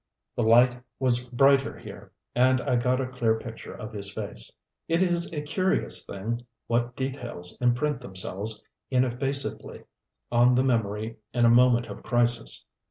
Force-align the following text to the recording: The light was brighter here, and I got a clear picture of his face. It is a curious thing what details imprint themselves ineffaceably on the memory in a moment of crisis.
The 0.35 0.41
light 0.41 0.81
was 0.97 1.25
brighter 1.25 1.77
here, 1.77 2.11
and 2.33 2.59
I 2.61 2.75
got 2.75 2.99
a 2.99 3.05
clear 3.05 3.37
picture 3.37 3.75
of 3.75 3.91
his 3.91 4.11
face. 4.11 4.51
It 4.87 4.99
is 5.03 5.31
a 5.31 5.43
curious 5.43 6.03
thing 6.07 6.39
what 6.65 6.95
details 6.95 7.55
imprint 7.61 8.01
themselves 8.01 8.63
ineffaceably 8.89 9.83
on 10.31 10.55
the 10.55 10.63
memory 10.63 11.17
in 11.35 11.45
a 11.45 11.49
moment 11.49 11.85
of 11.85 12.01
crisis. 12.01 12.65